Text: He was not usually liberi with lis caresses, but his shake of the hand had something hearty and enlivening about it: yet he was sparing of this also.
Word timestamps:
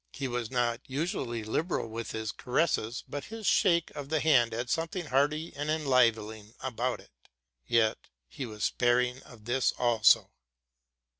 He 0.13 0.27
was 0.27 0.49
not 0.49 0.81
usually 0.87 1.43
liberi 1.43 1.85
with 1.85 2.15
lis 2.15 2.31
caresses, 2.31 3.03
but 3.07 3.25
his 3.25 3.45
shake 3.45 3.91
of 3.91 4.09
the 4.09 4.19
hand 4.19 4.51
had 4.51 4.67
something 4.71 5.05
hearty 5.05 5.53
and 5.55 5.69
enlivening 5.69 6.55
about 6.59 6.99
it: 6.99 7.11
yet 7.67 7.99
he 8.27 8.47
was 8.47 8.63
sparing 8.63 9.21
of 9.21 9.45
this 9.45 9.71
also. 9.73 10.31